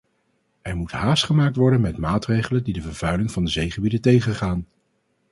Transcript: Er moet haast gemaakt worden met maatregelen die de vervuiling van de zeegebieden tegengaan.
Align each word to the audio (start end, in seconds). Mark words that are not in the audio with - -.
Er 0.61 0.75
moet 0.75 0.91
haast 0.91 1.23
gemaakt 1.25 1.55
worden 1.55 1.81
met 1.81 1.97
maatregelen 1.97 2.63
die 2.63 2.73
de 2.73 2.81
vervuiling 2.81 3.31
van 3.31 3.43
de 3.45 3.49
zeegebieden 3.51 4.01
tegengaan. 4.01 4.67